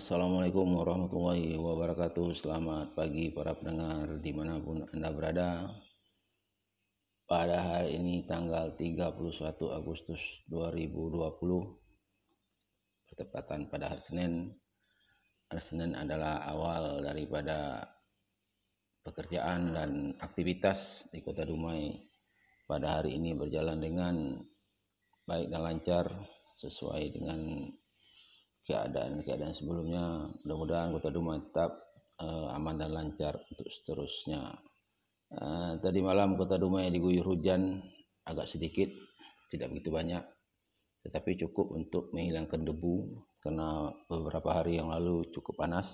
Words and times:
Assalamualaikum 0.00 0.80
warahmatullahi 0.80 1.60
wabarakatuh. 1.60 2.40
Selamat 2.40 2.96
pagi 2.96 3.28
para 3.36 3.52
pendengar 3.52 4.16
di 4.24 4.32
mana 4.32 4.56
pun 4.56 4.88
Anda 4.96 5.12
berada. 5.12 5.76
Pada 7.28 7.60
hari 7.60 8.00
ini 8.00 8.24
tanggal 8.24 8.72
31 8.80 9.60
Agustus 9.68 10.16
2020 10.48 11.20
Bertepatan 13.12 13.68
pada 13.68 13.92
hari 13.92 14.00
Senin. 14.08 14.56
Hari 15.52 15.68
Senin 15.68 15.92
adalah 15.92 16.48
awal 16.48 17.04
daripada 17.04 17.84
pekerjaan 19.04 19.76
dan 19.76 20.16
aktivitas 20.16 20.80
di 21.12 21.20
kota 21.20 21.44
Dumai. 21.44 21.92
Pada 22.64 23.04
hari 23.04 23.20
ini 23.20 23.36
berjalan 23.36 23.76
dengan 23.76 24.40
baik 25.28 25.52
dan 25.52 25.60
lancar 25.60 26.08
Sesuai 26.56 27.20
dengan 27.20 27.68
keadaan-keadaan 28.66 29.54
sebelumnya. 29.56 30.28
Mudah-mudahan 30.44 30.92
kota 30.96 31.08
Dumai 31.08 31.40
tetap 31.40 31.80
uh, 32.20 32.52
aman 32.56 32.76
dan 32.80 32.90
lancar 32.92 33.40
untuk 33.50 33.68
seterusnya. 33.68 34.56
Uh, 35.30 35.78
tadi 35.78 36.02
malam 36.02 36.34
kota 36.34 36.58
Dumai 36.58 36.90
diguyur 36.90 37.24
hujan 37.24 37.80
agak 38.26 38.50
sedikit 38.50 38.90
tidak 39.50 39.70
begitu 39.74 39.90
banyak 39.94 40.22
tetapi 41.00 41.40
cukup 41.40 41.72
untuk 41.72 42.12
menghilangkan 42.12 42.60
debu 42.60 43.24
karena 43.40 43.88
beberapa 44.04 44.60
hari 44.60 44.76
yang 44.76 44.92
lalu 44.92 45.32
cukup 45.32 45.56
panas. 45.64 45.88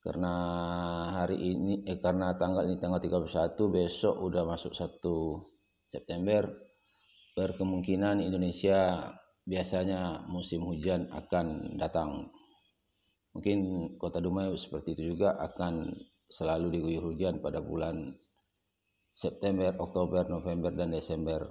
Karena 0.00 0.32
hari 1.16 1.40
ini 1.40 1.84
eh, 1.88 1.96
karena 1.96 2.36
tanggal 2.36 2.68
ini 2.68 2.76
tanggal 2.76 3.00
31 3.00 3.56
besok 3.72 4.14
udah 4.20 4.44
masuk 4.44 4.76
1 4.76 5.00
September 5.88 6.44
berkemungkinan 7.32 8.20
Indonesia 8.20 9.10
biasanya 9.44 10.24
musim 10.28 10.64
hujan 10.64 11.08
akan 11.12 11.76
datang. 11.76 12.32
Mungkin 13.36 13.58
kota 14.00 14.22
Dumai 14.22 14.52
seperti 14.56 14.96
itu 14.96 15.16
juga 15.16 15.36
akan 15.36 15.92
selalu 16.30 16.80
diguyur 16.80 17.12
hujan 17.12 17.44
pada 17.44 17.60
bulan 17.60 18.16
September, 19.14 19.76
Oktober, 19.78 20.26
November, 20.26 20.74
dan 20.74 20.90
Desember. 20.90 21.46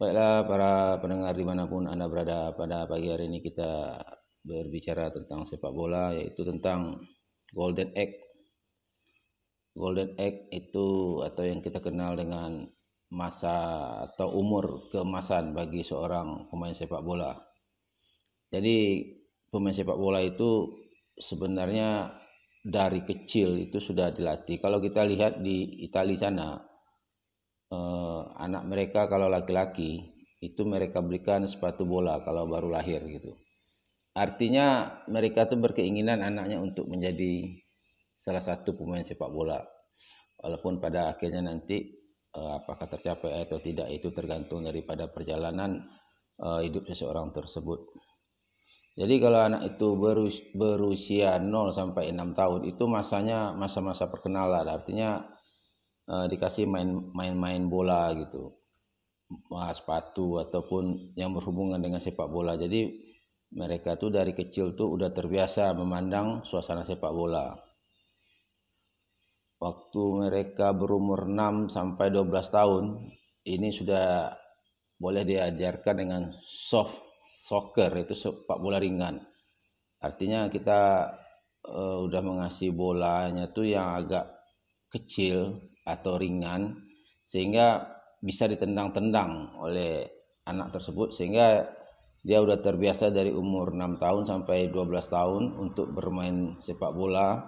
Baiklah 0.00 0.48
para 0.48 0.72
pendengar 0.98 1.36
di 1.36 1.44
mana 1.44 1.68
pun 1.68 1.84
Anda 1.84 2.08
berada 2.08 2.56
pada 2.56 2.88
pagi 2.88 3.12
hari 3.12 3.28
ini 3.28 3.44
kita 3.44 4.00
berbicara 4.40 5.12
tentang 5.12 5.44
sepak 5.44 5.68
bola 5.68 6.16
yaitu 6.16 6.40
tentang 6.40 7.04
Golden 7.52 7.92
Egg. 7.92 8.16
Golden 9.76 10.16
Egg 10.16 10.48
itu 10.50 11.20
atau 11.20 11.44
yang 11.44 11.60
kita 11.60 11.84
kenal 11.84 12.16
dengan 12.16 12.64
masa 13.10 13.54
atau 14.06 14.38
umur 14.38 14.86
keemasan 14.94 15.50
bagi 15.50 15.82
seorang 15.82 16.46
pemain 16.46 16.74
sepak 16.74 17.02
bola. 17.02 17.34
Jadi 18.50 19.06
pemain 19.50 19.74
sepak 19.74 19.98
bola 19.98 20.22
itu 20.22 20.78
sebenarnya 21.18 22.14
dari 22.62 23.02
kecil 23.02 23.58
itu 23.58 23.82
sudah 23.82 24.14
dilatih. 24.14 24.62
Kalau 24.62 24.78
kita 24.78 25.02
lihat 25.02 25.42
di 25.42 25.82
Italia 25.82 26.18
sana, 26.18 26.48
eh, 27.70 28.22
anak 28.38 28.62
mereka 28.70 29.10
kalau 29.10 29.26
laki-laki 29.26 30.06
itu 30.40 30.62
mereka 30.64 31.02
berikan 31.04 31.44
sepatu 31.50 31.84
bola 31.84 32.22
kalau 32.22 32.46
baru 32.46 32.70
lahir 32.72 33.02
gitu. 33.10 33.34
Artinya 34.14 34.98
mereka 35.06 35.46
tuh 35.46 35.58
berkeinginan 35.58 36.22
anaknya 36.22 36.58
untuk 36.58 36.90
menjadi 36.90 37.58
salah 38.18 38.42
satu 38.42 38.74
pemain 38.74 39.02
sepak 39.02 39.30
bola. 39.30 39.62
Walaupun 40.40 40.80
pada 40.80 41.12
akhirnya 41.12 41.44
nanti 41.44 41.99
apakah 42.34 42.86
tercapai 42.86 43.42
atau 43.42 43.58
tidak 43.58 43.90
itu 43.90 44.14
tergantung 44.14 44.62
daripada 44.62 45.10
perjalanan 45.10 45.82
uh, 46.38 46.62
hidup 46.62 46.86
seseorang 46.86 47.34
tersebut. 47.34 47.90
Jadi 48.98 49.22
kalau 49.22 49.40
anak 49.40 49.74
itu 49.74 49.88
berus 49.96 50.36
berusia 50.52 51.38
0 51.38 51.72
sampai 51.72 52.10
6 52.10 52.36
tahun 52.36 52.60
itu 52.68 52.84
masanya 52.90 53.54
masa-masa 53.54 54.10
perkenalan 54.10 54.66
artinya 54.66 55.24
uh, 56.10 56.26
dikasih 56.26 56.66
main-main 57.14 57.66
bola 57.70 58.14
gitu. 58.18 58.54
Mas 59.46 59.78
sepatu 59.78 60.42
ataupun 60.42 61.14
yang 61.14 61.30
berhubungan 61.30 61.78
dengan 61.78 62.02
sepak 62.02 62.26
bola. 62.26 62.58
Jadi 62.58 62.90
mereka 63.54 63.94
tuh 63.94 64.10
dari 64.10 64.34
kecil 64.34 64.74
tuh 64.74 64.90
udah 64.90 65.14
terbiasa 65.14 65.70
memandang 65.74 66.42
suasana 66.46 66.82
sepak 66.82 67.14
bola 67.14 67.69
waktu 69.60 70.02
mereka 70.24 70.72
berumur 70.72 71.28
6 71.28 71.68
sampai 71.68 72.08
12 72.08 72.32
tahun 72.48 72.84
ini 73.44 73.68
sudah 73.76 74.32
boleh 74.96 75.24
diajarkan 75.24 75.96
dengan 75.96 76.22
soft 76.48 76.96
soccer 77.44 77.92
itu 78.00 78.16
sepak 78.16 78.56
bola 78.56 78.80
ringan. 78.80 79.20
Artinya 80.00 80.48
kita 80.48 81.12
uh, 81.68 81.98
udah 82.08 82.22
mengasih 82.24 82.72
bolanya 82.72 83.52
tuh 83.52 83.68
yang 83.68 84.00
agak 84.00 84.32
kecil 84.88 85.60
atau 85.84 86.16
ringan 86.16 86.88
sehingga 87.28 87.84
bisa 88.20 88.48
ditendang-tendang 88.48 89.56
oleh 89.60 90.08
anak 90.48 90.76
tersebut 90.76 91.12
sehingga 91.16 91.68
dia 92.20 92.40
udah 92.44 92.60
terbiasa 92.60 93.08
dari 93.08 93.32
umur 93.32 93.72
6 93.72 93.96
tahun 93.96 94.22
sampai 94.28 94.68
12 94.68 94.88
tahun 95.08 95.42
untuk 95.56 95.92
bermain 95.96 96.60
sepak 96.60 96.92
bola 96.92 97.40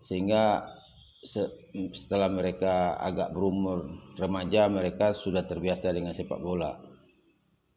sehingga 0.00 0.64
setelah 1.24 2.28
mereka 2.28 3.00
agak 3.00 3.32
berumur 3.32 3.88
remaja 4.20 4.68
mereka 4.68 5.16
sudah 5.16 5.48
terbiasa 5.48 5.88
dengan 5.90 6.12
sepak 6.12 6.36
bola. 6.36 6.76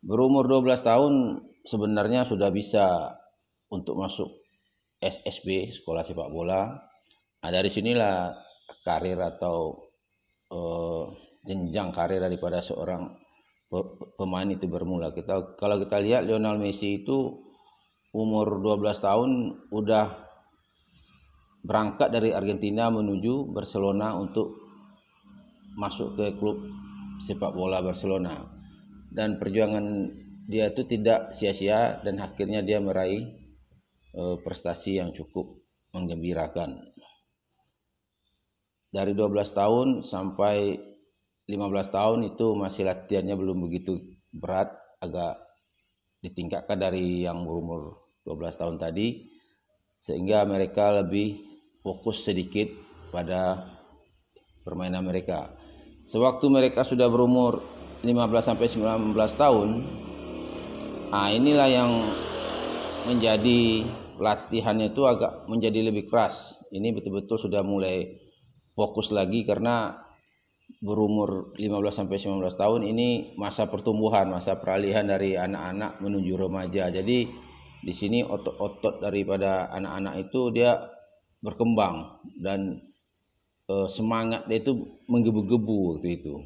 Berumur 0.04 0.46
12 0.46 0.84
tahun 0.84 1.14
sebenarnya 1.64 2.28
sudah 2.28 2.52
bisa 2.52 3.16
untuk 3.72 3.96
masuk 3.96 4.30
SSB 5.00 5.72
sekolah 5.80 6.04
sepak 6.04 6.28
bola. 6.28 6.76
Nah, 7.44 7.50
dari 7.50 7.72
sinilah 7.72 8.36
karir 8.84 9.20
atau 9.20 9.88
uh, 10.52 11.08
jenjang 11.48 11.96
karir 11.96 12.20
daripada 12.20 12.60
seorang 12.60 13.16
pemain 14.16 14.48
itu 14.48 14.68
bermula. 14.68 15.16
Kita 15.16 15.56
kalau 15.60 15.80
kita 15.80 16.00
lihat 16.04 16.28
Lionel 16.28 16.60
Messi 16.60 17.04
itu 17.04 17.48
umur 18.16 18.64
12 18.64 19.00
tahun 19.04 19.32
udah 19.72 20.27
berangkat 21.64 22.14
dari 22.14 22.34
Argentina 22.34 22.90
menuju 22.90 23.54
Barcelona 23.54 24.18
untuk 24.18 24.58
masuk 25.78 26.18
ke 26.18 26.34
klub 26.42 26.58
sepak 27.22 27.54
bola 27.54 27.82
Barcelona. 27.82 28.46
Dan 29.14 29.42
perjuangan 29.42 30.10
dia 30.48 30.72
itu 30.72 30.88
tidak 30.88 31.36
sia-sia 31.36 32.00
dan 32.02 32.24
akhirnya 32.24 32.64
dia 32.64 32.80
meraih 32.80 33.36
uh, 34.16 34.40
prestasi 34.42 34.98
yang 35.00 35.12
cukup 35.12 35.60
menggembirakan. 35.92 36.94
Dari 38.88 39.12
12 39.12 39.52
tahun 39.52 39.88
sampai 40.08 40.80
15 41.48 41.96
tahun 41.96 42.20
itu 42.36 42.48
masih 42.56 42.88
latihannya 42.88 43.36
belum 43.36 43.68
begitu 43.68 44.00
berat 44.32 44.72
agak 45.00 45.40
ditingkatkan 46.24 46.76
dari 46.76 47.24
yang 47.24 47.48
berumur 47.48 48.12
12 48.28 48.60
tahun 48.60 48.76
tadi 48.82 49.28
sehingga 50.04 50.44
mereka 50.44 51.04
lebih 51.04 51.47
fokus 51.88 52.28
sedikit 52.28 52.68
pada 53.16 53.64
permainan 54.68 55.08
mereka. 55.08 55.56
Sewaktu 56.12 56.52
mereka 56.52 56.84
sudah 56.84 57.08
berumur 57.08 57.64
15 58.04 58.44
sampai 58.44 58.68
19 58.68 59.16
tahun, 59.40 59.70
nah 61.16 61.32
inilah 61.32 61.68
yang 61.72 61.92
menjadi 63.08 63.88
latihannya 64.20 64.92
itu 64.92 65.08
agak 65.08 65.48
menjadi 65.48 65.88
lebih 65.88 66.12
keras. 66.12 66.36
Ini 66.68 66.92
betul-betul 66.92 67.48
sudah 67.48 67.64
mulai 67.64 68.20
fokus 68.76 69.08
lagi 69.16 69.48
karena 69.48 70.04
berumur 70.84 71.56
15 71.56 72.04
sampai 72.04 72.20
19 72.20 72.60
tahun 72.60 72.82
ini 72.84 73.40
masa 73.40 73.72
pertumbuhan, 73.72 74.28
masa 74.28 74.60
peralihan 74.60 75.08
dari 75.08 75.40
anak-anak 75.40 76.04
menuju 76.04 76.34
remaja. 76.36 76.92
Jadi 76.92 77.48
di 77.80 77.94
sini 77.96 78.20
otot-otot 78.20 79.00
daripada 79.00 79.72
anak-anak 79.72 80.28
itu 80.28 80.52
dia 80.52 80.76
berkembang 81.42 82.22
dan 82.42 82.82
e, 83.70 83.86
semangat 83.92 84.46
dia 84.50 84.60
itu 84.62 84.74
menggebu-gebu 85.06 85.98
waktu 85.98 86.22
itu. 86.22 86.42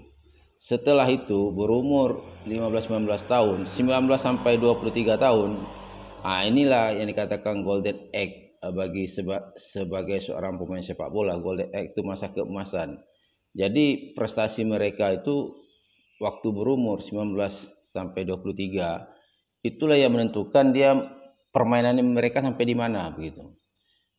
Setelah 0.62 1.10
itu 1.10 1.50
berumur 1.54 2.22
15-19 2.46 3.10
tahun, 3.26 3.58
19 3.74 4.06
sampai 4.22 4.62
23 4.62 5.18
tahun, 5.18 5.52
ah 6.22 6.46
inilah 6.46 6.94
yang 6.94 7.10
dikatakan 7.10 7.66
golden 7.66 7.98
egg 8.14 8.60
e, 8.62 8.68
bagi 8.70 9.10
seba, 9.10 9.54
sebagai 9.58 10.22
seorang 10.22 10.62
pemain 10.62 10.84
sepak 10.84 11.10
bola. 11.10 11.40
Golden 11.42 11.72
egg 11.74 11.98
itu 11.98 12.06
masa 12.06 12.30
keemasan. 12.30 13.02
Jadi 13.52 14.16
prestasi 14.16 14.64
mereka 14.64 15.12
itu 15.12 15.60
waktu 16.24 16.48
berumur 16.54 17.04
19 17.04 17.36
sampai 17.92 18.24
23 18.24 19.68
itulah 19.68 19.98
yang 19.98 20.16
menentukan 20.16 20.72
dia 20.72 20.96
permainan 21.52 22.00
mereka 22.02 22.40
sampai 22.40 22.64
di 22.64 22.76
mana 22.78 23.12
begitu. 23.12 23.61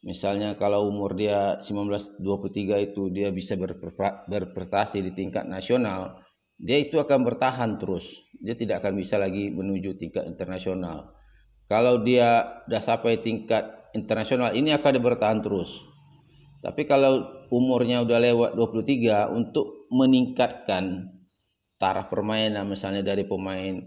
Misalnya 0.02 0.58
kalau 0.58 0.90
umur 0.90 1.14
dia 1.14 1.62
1923 1.62 2.90
itu 2.90 3.06
dia 3.14 3.30
bisa 3.30 3.54
berprestasi 4.26 4.98
di 4.98 5.14
tingkat 5.14 5.46
nasional, 5.46 6.18
dia 6.58 6.82
itu 6.82 6.98
akan 6.98 7.22
bertahan 7.22 7.78
terus. 7.78 8.02
Dia 8.42 8.58
tidak 8.58 8.82
akan 8.82 8.98
bisa 8.98 9.18
lagi 9.18 9.50
menuju 9.50 9.98
tingkat 9.98 10.26
internasional. 10.26 11.14
kalau 11.70 12.04
dia 12.04 12.60
sudah 12.68 12.82
sampai 12.84 13.24
tingkat 13.24 13.64
internasional 13.96 14.52
ini 14.52 14.76
akan 14.76 15.00
bertahan 15.00 15.40
terus. 15.40 15.72
Tapi 16.60 16.84
kalau 16.84 17.48
umurnya 17.48 18.04
udah 18.04 18.18
lewat 18.20 18.50
23 18.60 19.32
untuk 19.32 19.88
meningkatkan 19.88 21.08
taraf 21.80 22.12
permainan 22.12 22.68
misalnya 22.68 23.00
dari 23.02 23.24
pemain 23.24 23.82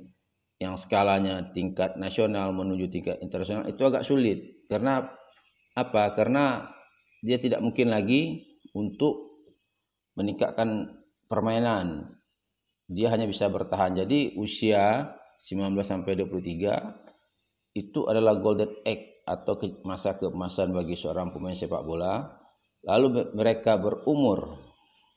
yang 0.60 0.76
skalanya 0.76 1.52
tingkat 1.56 1.96
nasional 1.96 2.52
menuju 2.52 2.92
tingkat 2.92 3.18
internasional 3.22 3.64
itu 3.70 3.80
agak 3.86 4.04
sulit 4.04 4.66
karena 4.68 5.08
apa? 5.76 6.16
Karena 6.16 6.72
dia 7.20 7.38
tidak 7.38 7.60
mungkin 7.60 7.92
lagi 7.92 8.48
untuk 8.72 9.44
meningkatkan 10.16 10.96
permainan. 11.28 12.16
Dia 12.88 13.12
hanya 13.12 13.28
bisa 13.28 13.52
bertahan. 13.52 14.00
Jadi 14.00 14.40
usia 14.40 15.12
19 15.44 15.76
sampai 15.84 16.16
23 16.16 17.76
itu 17.76 18.08
adalah 18.08 18.40
golden 18.40 18.72
age 18.88 19.26
atau 19.28 19.58
masa 19.84 20.16
keemasan 20.16 20.72
bagi 20.72 20.96
seorang 20.96 21.36
pemain 21.36 21.58
sepak 21.58 21.84
bola. 21.84 22.24
Lalu 22.86 23.34
mereka 23.34 23.76
berumur 23.76 24.62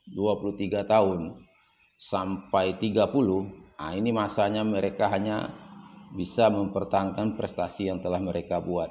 23 0.09 0.89
tahun 0.89 1.37
sampai 2.01 2.81
30, 2.81 3.05
nah 3.77 3.93
ini 3.93 4.09
masanya 4.09 4.65
mereka 4.65 5.05
hanya 5.13 5.53
bisa 6.17 6.49
mempertahankan 6.49 7.37
prestasi 7.37 7.93
yang 7.93 8.01
telah 8.01 8.17
mereka 8.17 8.57
buat. 8.57 8.89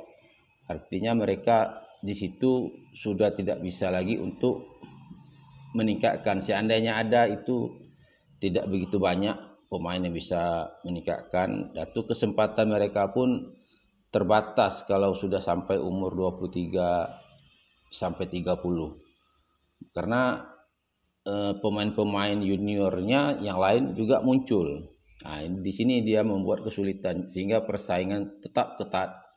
Artinya 0.68 1.16
mereka 1.16 1.82
di 1.98 2.14
situ 2.14 2.70
sudah 2.94 3.34
tidak 3.34 3.64
bisa 3.64 3.90
lagi 3.90 4.20
untuk 4.20 4.78
meningkatkan. 5.74 6.44
Seandainya 6.44 7.00
ada 7.00 7.26
itu 7.26 7.72
tidak 8.38 8.70
begitu 8.70 9.00
banyak 9.02 9.34
pemain 9.66 9.98
yang 9.98 10.14
bisa 10.14 10.70
meningkatkan. 10.86 11.74
Datu 11.74 12.06
kesempatan 12.06 12.70
mereka 12.70 13.10
pun 13.10 13.58
terbatas 14.08 14.88
kalau 14.88 15.16
sudah 15.20 15.44
sampai 15.44 15.76
umur 15.76 16.16
23 16.16 17.92
sampai 17.92 18.24
30 18.28 18.56
karena 19.92 20.48
eh, 21.28 21.52
pemain-pemain 21.60 22.40
juniornya 22.40 23.44
yang 23.44 23.60
lain 23.60 23.92
juga 23.92 24.24
muncul 24.24 24.88
nah 25.18 25.42
di 25.42 25.72
sini 25.74 26.00
dia 26.06 26.22
membuat 26.22 26.62
kesulitan 26.64 27.26
sehingga 27.28 27.66
persaingan 27.66 28.38
tetap 28.40 28.78
ketat 28.78 29.27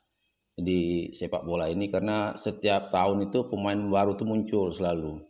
di 0.52 1.10
sepak 1.16 1.48
bola 1.48 1.68
ini 1.72 1.88
karena 1.88 2.36
setiap 2.36 2.92
tahun 2.92 3.32
itu 3.32 3.48
pemain 3.48 3.78
baru 3.78 4.16
itu 4.16 4.24
muncul 4.28 4.72
selalu. 4.72 5.24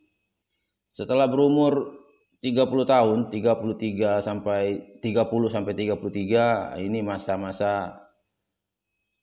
Setelah 0.92 1.30
berumur 1.30 2.02
30 2.42 2.66
tahun 2.84 3.19
33 3.30 4.26
sampai 4.26 4.62
30 4.98 5.54
sampai 5.54 5.72
33 5.78 6.82
ini 6.82 6.98
masa-masa 7.00 8.02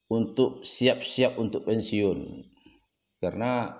untuk 0.08 0.64
siap-siap 0.64 1.36
untuk 1.36 1.68
pensiun. 1.68 2.48
Karena 3.20 3.76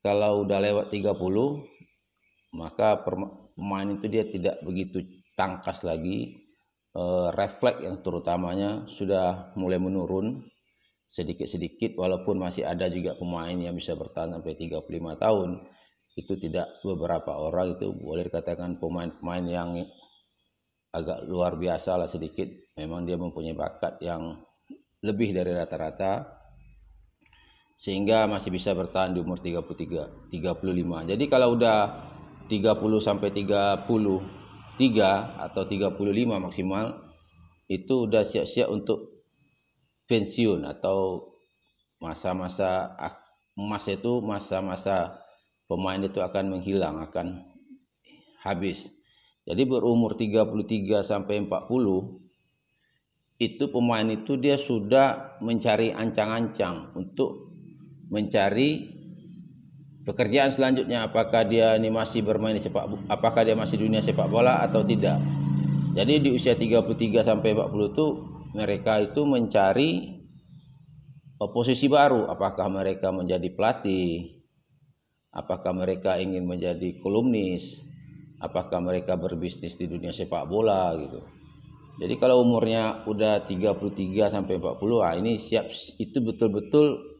kalau 0.00 0.48
udah 0.48 0.58
lewat 0.58 0.86
30 0.88 2.56
maka 2.56 3.04
pemain 3.04 3.88
itu 3.92 4.08
dia 4.08 4.24
tidak 4.24 4.56
begitu 4.64 5.04
tangkas 5.36 5.84
lagi. 5.84 6.48
E, 6.96 7.02
refleks 7.36 7.84
yang 7.84 8.00
terutamanya 8.00 8.88
sudah 8.96 9.52
mulai 9.54 9.76
menurun 9.76 10.48
sedikit-sedikit 11.08 11.96
walaupun 11.96 12.36
masih 12.36 12.68
ada 12.68 12.86
juga 12.92 13.16
pemain 13.16 13.56
yang 13.56 13.72
bisa 13.72 13.96
bertahan 13.96 14.36
sampai 14.36 14.54
35 14.60 14.84
tahun 15.16 15.48
itu 16.18 16.34
tidak 16.36 16.82
beberapa 16.82 17.32
orang 17.38 17.78
itu 17.78 17.94
boleh 17.94 18.26
dikatakan 18.26 18.76
pemain-pemain 18.82 19.44
yang 19.46 19.68
agak 20.92 21.24
luar 21.30 21.54
biasa 21.54 21.94
lah 21.94 22.10
sedikit. 22.10 22.48
Memang 22.74 23.06
dia 23.06 23.14
mempunyai 23.14 23.54
bakat 23.54 24.02
yang 24.02 24.42
lebih 25.00 25.30
dari 25.30 25.54
rata-rata 25.54 26.38
sehingga 27.78 28.26
masih 28.26 28.50
bisa 28.50 28.74
bertahan 28.74 29.14
di 29.14 29.22
umur 29.22 29.38
33 29.38 30.34
35 30.34 31.14
jadi 31.14 31.24
kalau 31.30 31.54
udah 31.54 31.78
30 32.50 32.74
sampai 32.98 33.30
33 33.30 33.86
atau 35.46 35.62
35 35.62 35.94
maksimal 36.42 36.98
itu 37.70 37.94
udah 38.10 38.26
siap-siap 38.26 38.66
untuk 38.66 39.17
pensiun 40.08 40.64
atau 40.64 41.30
masa-masa 42.00 42.96
emas 43.54 43.84
itu 43.86 44.24
masa-masa 44.24 45.20
pemain 45.68 46.00
itu 46.00 46.18
akan 46.18 46.58
menghilang 46.58 46.98
akan 47.04 47.44
habis 48.40 48.88
jadi 49.44 49.62
berumur 49.68 50.16
33 50.16 51.04
sampai 51.04 51.44
40 51.44 52.28
itu 53.38 53.64
pemain 53.70 54.08
itu 54.10 54.34
dia 54.34 54.58
sudah 54.58 55.38
mencari 55.38 55.94
ancang-ancang 55.94 56.90
untuk 56.98 57.54
mencari 58.10 58.98
pekerjaan 60.08 60.50
selanjutnya 60.50 61.06
apakah 61.06 61.44
dia 61.44 61.76
ini 61.76 61.92
masih 61.92 62.24
bermain 62.24 62.56
di 62.56 62.64
sepak 62.64 62.88
apakah 63.12 63.44
dia 63.44 63.52
masih 63.52 63.76
dunia 63.76 64.00
sepak 64.00 64.26
bola 64.32 64.64
atau 64.64 64.80
tidak. 64.80 65.20
Jadi 65.92 66.24
di 66.24 66.30
usia 66.32 66.56
33 66.56 67.26
sampai 67.26 67.52
40 67.52 67.92
itu 67.92 68.06
mereka 68.58 68.98
itu 68.98 69.22
mencari 69.22 70.18
posisi 71.38 71.86
baru. 71.86 72.26
Apakah 72.26 72.66
mereka 72.66 73.14
menjadi 73.14 73.46
pelatih? 73.54 74.42
Apakah 75.30 75.70
mereka 75.70 76.18
ingin 76.18 76.42
menjadi 76.42 76.98
kolumnis? 76.98 77.78
Apakah 78.42 78.82
mereka 78.82 79.14
berbisnis 79.14 79.78
di 79.78 79.86
dunia 79.86 80.10
sepak 80.10 80.50
bola 80.50 80.90
gitu? 80.98 81.22
Jadi 81.98 82.14
kalau 82.18 82.42
umurnya 82.42 83.06
udah 83.06 83.46
33 83.46 84.30
sampai 84.30 84.58
40, 84.58 85.02
ah 85.02 85.14
ini 85.18 85.38
siap 85.38 85.70
itu 85.98 86.18
betul-betul 86.22 87.18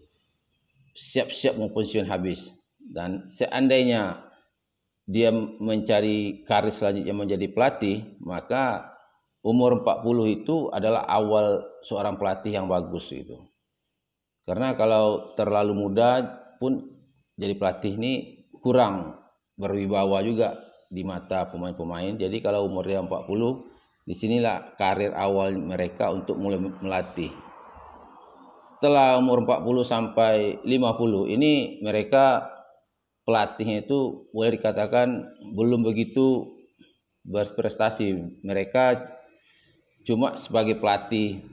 siap-siap 0.94 1.58
mau 1.58 1.70
pensiun 1.70 2.06
habis. 2.06 2.46
Dan 2.78 3.30
seandainya 3.34 4.22
dia 5.02 5.34
mencari 5.34 6.46
karir 6.46 6.70
selanjutnya 6.70 7.14
menjadi 7.14 7.46
pelatih, 7.50 8.18
maka 8.22 8.97
umur 9.42 9.82
40 9.86 10.36
itu 10.42 10.68
adalah 10.74 11.06
awal 11.06 11.62
seorang 11.86 12.18
pelatih 12.18 12.52
yang 12.54 12.66
bagus 12.66 13.06
itu. 13.14 13.38
Karena 14.48 14.72
kalau 14.74 15.36
terlalu 15.36 15.76
muda 15.76 16.24
pun 16.56 16.80
jadi 17.38 17.54
pelatih 17.54 17.94
ini 17.94 18.12
kurang 18.58 19.14
berwibawa 19.54 20.24
juga 20.24 20.58
di 20.88 21.04
mata 21.04 21.46
pemain-pemain. 21.52 22.16
Jadi 22.16 22.40
kalau 22.40 22.66
umurnya 22.66 23.04
40 23.04 23.76
Di 24.08 24.16
sinilah 24.16 24.72
karir 24.80 25.12
awal 25.12 25.52
mereka 25.52 26.08
untuk 26.08 26.40
mulai 26.40 26.56
melatih. 26.56 27.28
Setelah 28.56 29.20
umur 29.20 29.44
40 29.44 29.84
sampai 29.84 30.64
50 30.64 31.28
ini 31.28 31.76
mereka 31.84 32.48
pelatihnya 33.28 33.84
itu 33.84 34.32
boleh 34.32 34.56
dikatakan 34.56 35.28
belum 35.52 35.84
begitu 35.84 36.56
berprestasi. 37.28 38.40
Mereka 38.40 38.96
cuma 40.08 40.40
sebagai 40.40 40.80
pelatih 40.80 41.44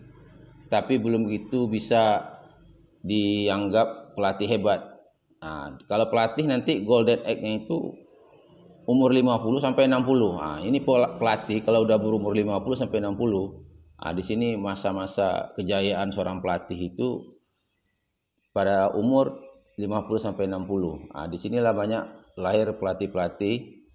tapi 0.71 0.95
belum 0.95 1.27
begitu 1.27 1.67
bisa 1.67 2.23
dianggap 3.03 4.15
pelatih 4.15 4.47
hebat. 4.47 4.81
Nah, 5.43 5.77
kalau 5.85 6.09
pelatih 6.09 6.47
nanti 6.47 6.81
golden 6.81 7.21
egg-nya 7.21 7.67
itu 7.67 7.93
umur 8.87 9.13
50 9.13 9.61
sampai 9.61 9.91
60. 9.91 10.41
Nah, 10.41 10.57
ini 10.63 10.81
pelatih 10.87 11.61
kalau 11.61 11.85
udah 11.85 11.99
berumur 11.99 12.33
50 12.33 12.81
sampai 12.81 13.03
60. 13.03 13.61
Nah, 14.01 14.11
di 14.15 14.23
sini 14.25 14.57
masa-masa 14.57 15.53
kejayaan 15.53 16.15
seorang 16.15 16.41
pelatih 16.41 16.79
itu 16.95 17.37
pada 18.55 18.89
umur 18.95 19.37
50 19.77 20.17
sampai 20.17 20.49
60. 20.49 21.11
Nah, 21.13 21.27
di 21.29 21.37
sinilah 21.37 21.75
banyak 21.75 22.03
lahir 22.41 22.73
pelatih-pelatih 22.79 23.85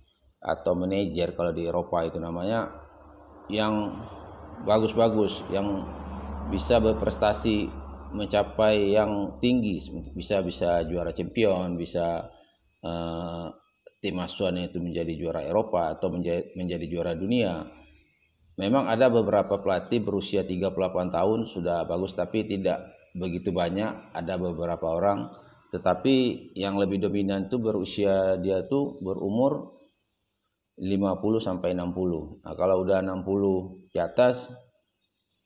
atau 0.41 0.73
manajer 0.73 1.35
kalau 1.35 1.53
di 1.53 1.67
Eropa 1.67 2.07
itu 2.07 2.17
namanya 2.17 2.73
yang 3.53 3.93
bagus-bagus 4.67 5.33
yang 5.49 5.87
bisa 6.51 6.83
berprestasi 6.83 7.71
mencapai 8.11 8.91
yang 8.91 9.39
tinggi 9.39 9.87
bisa 10.19 10.43
bisa 10.43 10.83
juara 10.83 11.15
champion 11.15 11.79
bisa 11.79 12.27
uh, 12.83 13.55
tim 14.01 14.17
asuhannya 14.17 14.73
itu 14.73 14.81
menjadi 14.81 15.13
juara 15.15 15.45
Eropa 15.45 15.93
atau 15.93 16.09
menjadi, 16.09 16.57
menjadi 16.57 16.87
juara 16.89 17.13
dunia. 17.13 17.69
Memang 18.57 18.89
ada 18.89 19.09
beberapa 19.09 19.61
pelatih 19.61 20.05
berusia 20.05 20.45
38 20.45 20.73
tahun 21.13 21.39
sudah 21.53 21.85
bagus 21.89 22.13
tapi 22.17 22.45
tidak 22.49 22.93
begitu 23.17 23.53
banyak. 23.53 24.13
Ada 24.17 24.37
beberapa 24.41 24.97
orang 24.97 25.33
tetapi 25.71 26.51
yang 26.59 26.81
lebih 26.83 26.99
dominan 26.99 27.47
itu 27.47 27.57
berusia 27.63 28.35
dia 28.43 28.67
tuh 28.67 28.99
berumur 28.99 29.80
50 30.81 31.45
sampai 31.45 31.77
60. 31.77 32.41
Nah, 32.41 32.55
kalau 32.57 32.81
udah 32.81 33.05
60 33.05 33.93
ke 33.93 34.01
atas 34.01 34.49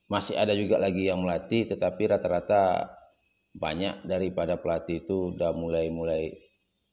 masih 0.07 0.39
ada 0.39 0.55
juga 0.55 0.79
lagi 0.79 1.09
yang 1.11 1.25
melatih 1.25 1.67
tetapi 1.67 2.07
rata-rata 2.07 2.93
banyak 3.57 4.05
daripada 4.05 4.55
pelatih 4.55 5.03
itu 5.03 5.33
udah 5.33 5.51
mulai-mulai 5.55 6.29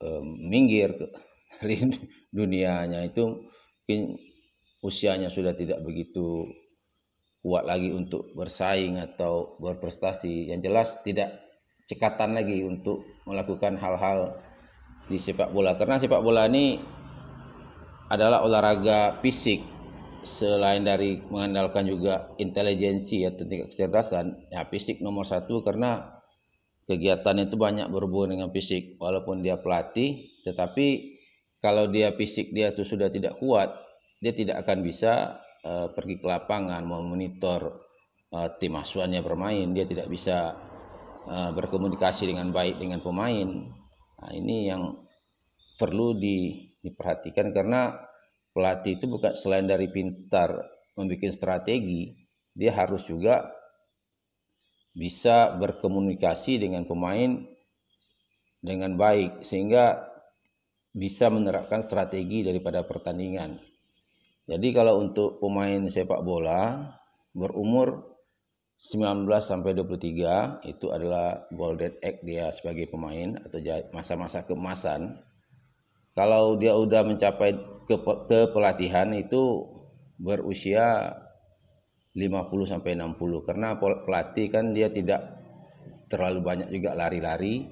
um, 0.01 0.27
minggir 0.49 0.97
dari 1.61 1.77
dunianya 2.33 3.07
itu 3.07 3.47
mungkin 3.85 4.17
usianya 4.83 5.31
sudah 5.31 5.55
tidak 5.55 5.85
begitu 5.87 6.51
kuat 7.43 7.67
lagi 7.67 7.91
untuk 7.91 8.31
bersaing 8.39 9.03
atau 9.03 9.59
berprestasi. 9.59 10.51
Yang 10.51 10.61
jelas 10.71 10.89
tidak 11.03 11.31
cekatan 11.91 12.39
lagi 12.39 12.63
untuk 12.63 13.03
melakukan 13.27 13.75
hal-hal 13.79 14.39
di 15.11 15.19
sepak 15.19 15.51
bola. 15.51 15.75
Karena 15.75 15.99
sepak 15.99 16.23
bola 16.23 16.47
ini 16.47 16.79
adalah 18.13 18.45
olahraga 18.45 19.25
fisik 19.25 19.65
selain 20.23 20.85
dari 20.85 21.19
mengandalkan 21.33 21.89
juga 21.89 22.31
intelijensi 22.37 23.25
atau 23.25 23.49
tingkat 23.49 23.73
kecerdasan, 23.73 24.53
ya 24.53 24.69
fisik 24.69 25.01
nomor 25.01 25.25
satu 25.25 25.65
karena 25.65 26.21
kegiatan 26.87 27.43
itu 27.43 27.57
banyak 27.57 27.89
berhubungan 27.89 28.39
dengan 28.39 28.49
fisik. 28.53 29.01
Walaupun 29.01 29.41
dia 29.41 29.57
pelatih, 29.59 30.29
tetapi 30.45 31.17
kalau 31.65 31.89
dia 31.89 32.13
fisik 32.15 32.53
dia 32.53 32.71
itu 32.71 32.85
sudah 32.85 33.09
tidak 33.09 33.41
kuat, 33.41 33.73
dia 34.23 34.31
tidak 34.37 34.63
akan 34.67 34.85
bisa 34.85 35.43
uh, 35.67 35.91
pergi 35.91 36.21
ke 36.21 36.27
lapangan 36.29 36.85
memonitor 36.87 37.83
uh, 38.31 38.51
tim 38.61 38.77
asuhannya 38.79 39.23
bermain, 39.25 39.73
dia 39.75 39.87
tidak 39.89 40.07
bisa 40.07 40.55
uh, 41.27 41.51
berkomunikasi 41.51 42.31
dengan 42.31 42.55
baik 42.55 42.79
dengan 42.79 43.03
pemain. 43.03 43.49
Nah, 44.23 44.31
ini 44.35 44.71
yang 44.71 45.03
perlu 45.79 46.15
di, 46.15 46.71
diperhatikan 46.83 47.55
karena 47.55 47.97
pelatih 48.53 49.01
itu 49.01 49.07
bukan 49.09 49.33
selain 49.39 49.65
dari 49.65 49.89
pintar 49.89 50.53
membuat 50.99 51.33
strategi, 51.33 52.13
dia 52.53 52.75
harus 52.77 53.01
juga 53.09 53.49
bisa 54.93 55.57
berkomunikasi 55.57 56.61
dengan 56.61 56.85
pemain 56.85 57.49
dengan 58.61 58.95
baik 58.95 59.43
sehingga 59.49 60.13
bisa 60.93 61.33
menerapkan 61.33 61.81
strategi 61.83 62.45
daripada 62.45 62.85
pertandingan. 62.85 63.57
Jadi 64.45 64.69
kalau 64.77 65.01
untuk 65.01 65.41
pemain 65.41 65.89
sepak 65.89 66.21
bola 66.21 66.93
berumur 67.33 68.13
19 68.83 69.25
sampai 69.47 69.73
23 69.79 70.69
itu 70.69 70.87
adalah 70.91 71.47
golden 71.55 71.95
age 72.03 72.21
dia 72.27 72.51
sebagai 72.53 72.91
pemain 72.91 73.39
atau 73.41 73.59
masa-masa 73.95 74.43
keemasan. 74.45 75.17
Kalau 76.13 76.61
dia 76.61 76.77
udah 76.77 77.03
mencapai 77.09 77.57
ke, 77.89 77.97
ke 78.29 78.41
pelatihan 78.53 79.11
itu 79.17 79.65
berusia 80.21 81.17
50 82.13 82.69
sampai 82.69 82.93
60 82.95 83.49
karena 83.49 83.81
pelatih 83.81 84.53
kan 84.53 84.77
dia 84.77 84.93
tidak 84.93 85.41
terlalu 86.13 86.45
banyak 86.45 86.69
juga 86.69 86.93
lari-lari 86.93 87.65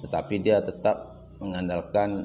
tetapi 0.00 0.40
dia 0.40 0.64
tetap 0.64 1.28
mengandalkan 1.44 2.24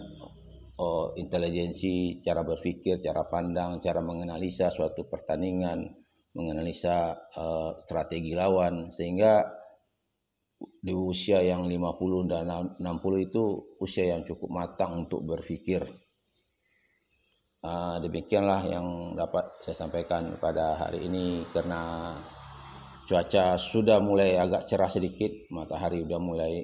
oh, 0.80 1.12
intelijensi 1.16 2.24
cara 2.24 2.44
berpikir, 2.44 3.04
cara 3.04 3.28
pandang, 3.28 3.84
cara 3.84 4.00
menganalisa 4.00 4.72
suatu 4.72 5.08
pertandingan, 5.08 5.92
menganalisa 6.36 7.16
uh, 7.36 7.80
strategi 7.84 8.36
lawan. 8.36 8.92
Sehingga 8.96 9.44
di 10.86 10.94
usia 10.94 11.42
yang 11.42 11.66
50 11.66 12.30
dan 12.30 12.46
60 12.78 13.26
itu 13.26 13.44
usia 13.82 14.14
yang 14.14 14.22
cukup 14.22 14.54
matang 14.54 15.10
untuk 15.10 15.26
berpikir 15.26 15.82
Uh, 17.66 17.98
demikianlah 17.98 18.62
yang 18.70 19.18
dapat 19.18 19.58
saya 19.66 19.74
sampaikan 19.74 20.38
pada 20.38 20.78
hari 20.78 21.10
ini 21.10 21.50
karena 21.50 22.14
cuaca 23.10 23.58
sudah 23.58 23.98
mulai 23.98 24.38
agak 24.38 24.70
cerah 24.70 24.94
sedikit, 24.94 25.34
matahari 25.50 26.06
sudah 26.06 26.22
mulai 26.22 26.62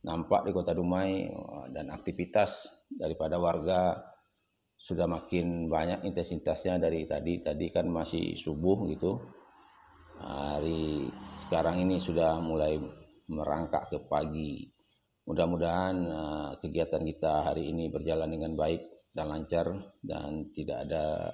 nampak 0.00 0.48
di 0.48 0.56
Kota 0.56 0.72
Dumai 0.72 1.28
dan 1.76 1.92
aktivitas 1.92 2.48
daripada 2.88 3.36
warga 3.36 4.00
sudah 4.80 5.04
makin 5.04 5.68
banyak 5.68 6.08
intensitasnya 6.08 6.80
dari 6.80 7.04
tadi. 7.04 7.44
Tadi 7.44 7.68
kan 7.68 7.84
masih 7.84 8.40
subuh 8.40 8.88
gitu. 8.88 9.20
Hari 10.16 11.12
sekarang 11.44 11.84
ini 11.84 12.00
sudah 12.00 12.40
mulai 12.40 12.80
merangkak 13.30 13.88
ke 13.88 13.98
pagi. 14.10 14.66
Mudah-mudahan 15.24 15.96
uh, 16.10 16.50
kegiatan 16.58 17.00
kita 17.06 17.46
hari 17.46 17.70
ini 17.70 17.86
berjalan 17.86 18.26
dengan 18.26 18.58
baik 18.58 18.82
dan 19.14 19.30
lancar 19.30 19.70
dan 20.02 20.50
tidak 20.52 20.90
ada 20.90 21.30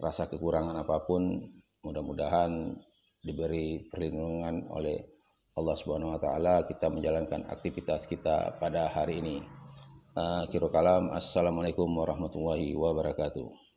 rasa 0.00 0.24
kekurangan 0.26 0.80
apa 0.80 1.04
pun. 1.04 1.44
Mudah-mudahan 1.84 2.76
diberi 3.20 3.88
perlindungan 3.88 4.68
oleh 4.72 5.00
Allah 5.56 5.76
Subhanahu 5.76 6.16
wa 6.16 6.20
taala 6.20 6.64
kita 6.64 6.88
menjalankan 6.88 7.44
aktivitas 7.52 8.08
kita 8.08 8.56
pada 8.56 8.88
hari 8.88 9.20
ini. 9.20 9.36
Uh, 10.16 10.48
kalam 10.72 11.12
assalamualaikum 11.12 11.86
warahmatullahi 11.86 12.72
wabarakatuh. 12.74 13.69